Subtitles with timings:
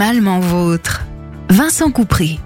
[0.00, 1.04] animalement vôtre.
[1.48, 2.38] Vincent Coupry.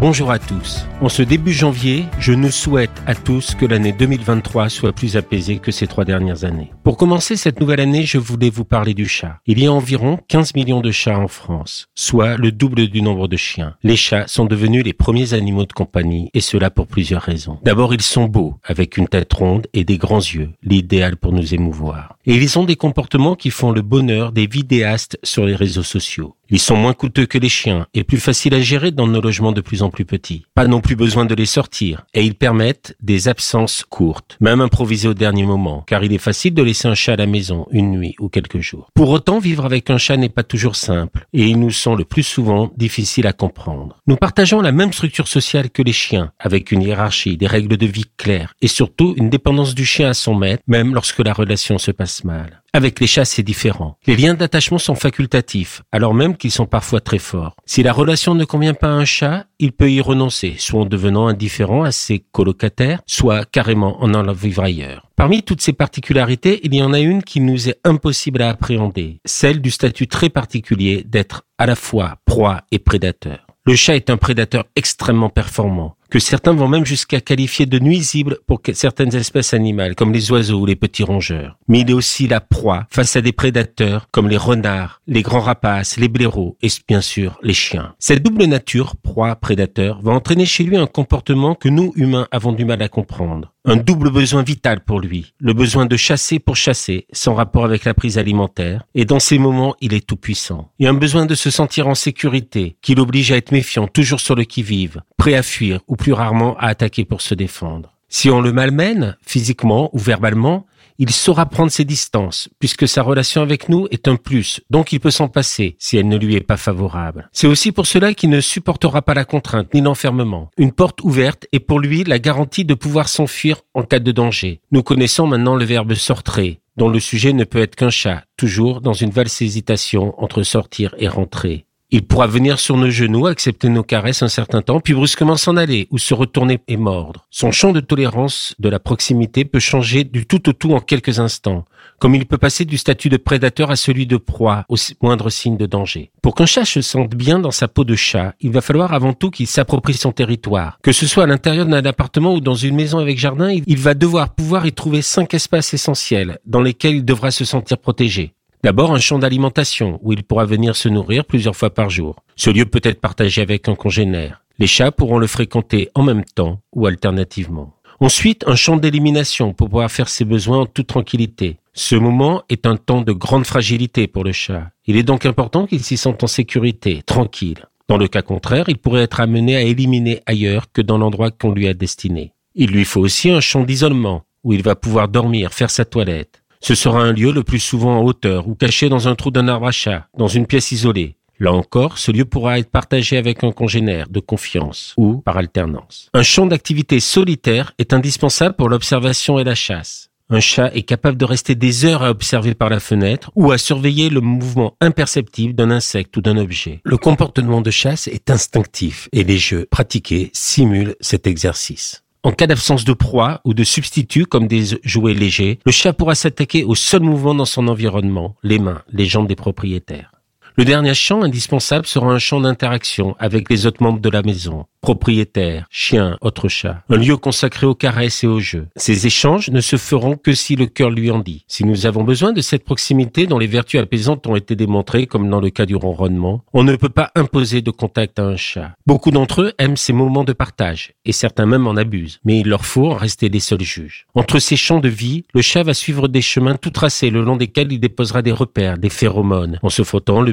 [0.00, 0.87] Bonjour à tous.
[1.00, 5.60] En ce début janvier, je nous souhaite à tous que l'année 2023 soit plus apaisée
[5.60, 6.72] que ces trois dernières années.
[6.82, 9.38] Pour commencer cette nouvelle année, je voulais vous parler du chat.
[9.46, 13.28] Il y a environ 15 millions de chats en France, soit le double du nombre
[13.28, 13.76] de chiens.
[13.84, 17.60] Les chats sont devenus les premiers animaux de compagnie, et cela pour plusieurs raisons.
[17.62, 21.54] D'abord, ils sont beaux, avec une tête ronde et des grands yeux, l'idéal pour nous
[21.54, 22.16] émouvoir.
[22.26, 26.34] Et ils ont des comportements qui font le bonheur des vidéastes sur les réseaux sociaux.
[26.50, 29.52] Ils sont moins coûteux que les chiens et plus faciles à gérer dans nos logements
[29.52, 30.46] de plus en plus petits.
[30.54, 35.14] Pas non besoin de les sortir et ils permettent des absences courtes, même improvisées au
[35.14, 38.14] dernier moment, car il est facile de laisser un chat à la maison une nuit
[38.20, 38.90] ou quelques jours.
[38.94, 42.04] Pour autant, vivre avec un chat n'est pas toujours simple et ils nous sont le
[42.04, 43.96] plus souvent difficiles à comprendre.
[44.06, 47.86] Nous partageons la même structure sociale que les chiens, avec une hiérarchie, des règles de
[47.86, 51.78] vie claires et surtout une dépendance du chien à son maître, même lorsque la relation
[51.78, 52.62] se passe mal.
[52.74, 53.96] Avec les chats, c'est différent.
[54.06, 57.56] Les liens d'attachement sont facultatifs, alors même qu'ils sont parfois très forts.
[57.64, 60.84] Si la relation ne convient pas à un chat, il peut y renoncer, soit en
[60.84, 65.06] devenant indifférent à ses colocataires, soit carrément en allant vivre ailleurs.
[65.16, 69.20] Parmi toutes ces particularités, il y en a une qui nous est impossible à appréhender,
[69.24, 73.46] celle du statut très particulier d'être à la fois proie et prédateur.
[73.64, 78.38] Le chat est un prédateur extrêmement performant que certains vont même jusqu'à qualifier de nuisible
[78.46, 81.58] pour certaines espèces animales, comme les oiseaux ou les petits rongeurs.
[81.68, 85.40] Mais il est aussi la proie face à des prédateurs comme les renards, les grands
[85.40, 87.94] rapaces, les blaireaux et bien sûr les chiens.
[87.98, 92.64] Cette double nature, proie-prédateur, va entraîner chez lui un comportement que nous, humains, avons du
[92.64, 93.52] mal à comprendre.
[93.64, 97.84] Un double besoin vital pour lui, le besoin de chasser pour chasser, sans rapport avec
[97.84, 100.70] la prise alimentaire, et dans ces moments, il est tout puissant.
[100.78, 104.36] Et un besoin de se sentir en sécurité, qui l'oblige à être méfiant, toujours sur
[104.36, 107.92] le qui-vive, prêt à fuir ou plus rarement à attaquer pour se défendre.
[108.08, 110.64] Si on le malmène, physiquement ou verbalement,
[111.00, 114.98] il saura prendre ses distances, puisque sa relation avec nous est un plus, donc il
[114.98, 117.28] peut s'en passer si elle ne lui est pas favorable.
[117.32, 120.50] C'est aussi pour cela qu'il ne supportera pas la contrainte ni l'enfermement.
[120.56, 124.60] Une porte ouverte est pour lui la garantie de pouvoir s'enfuir en cas de danger.
[124.72, 128.80] Nous connaissons maintenant le verbe sortrer, dont le sujet ne peut être qu'un chat, toujours
[128.80, 131.67] dans une valse hésitation entre sortir et rentrer.
[131.90, 135.56] Il pourra venir sur nos genoux, accepter nos caresses un certain temps, puis brusquement s'en
[135.56, 137.26] aller ou se retourner et mordre.
[137.30, 141.18] Son champ de tolérance de la proximité peut changer du tout au tout en quelques
[141.18, 141.64] instants,
[141.98, 145.56] comme il peut passer du statut de prédateur à celui de proie au moindre signe
[145.56, 146.10] de danger.
[146.20, 149.14] Pour qu'un chat se sente bien dans sa peau de chat, il va falloir avant
[149.14, 150.78] tout qu'il s'approprie son territoire.
[150.82, 153.94] Que ce soit à l'intérieur d'un appartement ou dans une maison avec jardin, il va
[153.94, 158.34] devoir pouvoir y trouver cinq espaces essentiels dans lesquels il devra se sentir protégé.
[158.62, 162.16] D'abord, un champ d'alimentation où il pourra venir se nourrir plusieurs fois par jour.
[162.36, 164.42] Ce lieu peut être partagé avec un congénère.
[164.58, 167.74] Les chats pourront le fréquenter en même temps ou alternativement.
[168.00, 171.58] Ensuite, un champ d'élimination pour pouvoir faire ses besoins en toute tranquillité.
[171.72, 174.70] Ce moment est un temps de grande fragilité pour le chat.
[174.86, 177.66] Il est donc important qu'il s'y sente en sécurité, tranquille.
[177.88, 181.52] Dans le cas contraire, il pourrait être amené à éliminer ailleurs que dans l'endroit qu'on
[181.52, 182.32] lui a destiné.
[182.54, 186.37] Il lui faut aussi un champ d'isolement où il va pouvoir dormir, faire sa toilette.
[186.60, 189.48] Ce sera un lieu le plus souvent en hauteur ou caché dans un trou d'un
[189.48, 191.16] arbre à chat, dans une pièce isolée.
[191.40, 196.10] Là encore, ce lieu pourra être partagé avec un congénère de confiance ou par alternance.
[196.12, 200.10] Un champ d'activité solitaire est indispensable pour l'observation et la chasse.
[200.30, 203.56] Un chat est capable de rester des heures à observer par la fenêtre ou à
[203.56, 206.80] surveiller le mouvement imperceptible d'un insecte ou d'un objet.
[206.84, 212.02] Le comportement de chasse est instinctif et les jeux pratiqués simulent cet exercice.
[212.24, 216.16] En cas d'absence de proie ou de substitut comme des jouets légers, le chat pourra
[216.16, 220.10] s'attaquer au seul mouvement dans son environnement, les mains, les jambes des propriétaires.
[220.56, 224.66] Le dernier champ indispensable sera un champ d'interaction avec les autres membres de la maison,
[224.88, 228.68] propriétaires, chiens, autres chats, un lieu consacré aux caresses et aux jeux.
[228.76, 231.44] Ces échanges ne se feront que si le cœur lui en dit.
[231.46, 235.28] Si nous avons besoin de cette proximité dont les vertus apaisantes ont été démontrées, comme
[235.28, 238.72] dans le cas du ronronnement, on ne peut pas imposer de contact à un chat.
[238.86, 242.48] Beaucoup d'entre eux aiment ces moments de partage, et certains même en abusent, mais il
[242.48, 244.06] leur faut en rester les seuls juges.
[244.14, 247.36] Entre ces champs de vie, le chat va suivre des chemins tout tracés le long
[247.36, 250.32] desquels il déposera des repères, des phéromones, en se frottant le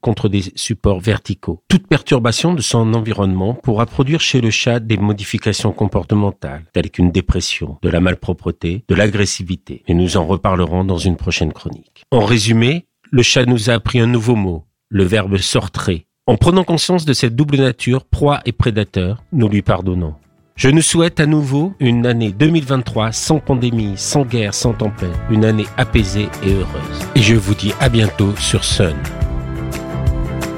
[0.00, 1.62] contre des supports verticaux.
[1.68, 7.12] Toute perturbation de son environnement pourra produire chez le chat des modifications comportementales, telles qu'une
[7.12, 9.82] dépression, de la malpropreté, de l'agressivité.
[9.86, 12.04] Et nous en reparlerons dans une prochaine chronique.
[12.10, 16.06] En résumé, le chat nous a appris un nouveau mot, le verbe sortrer.
[16.26, 20.14] En prenant conscience de cette double nature, proie et prédateur, nous lui pardonnons.
[20.56, 25.44] Je nous souhaite à nouveau une année 2023 sans pandémie, sans guerre, sans tempête, une
[25.44, 27.08] année apaisée et heureuse.
[27.14, 28.96] Et je vous dis à bientôt sur Sun.